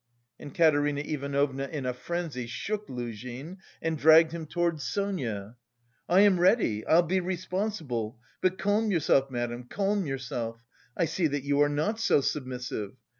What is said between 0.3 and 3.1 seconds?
And Katerina Ivanovna in a frenzy shook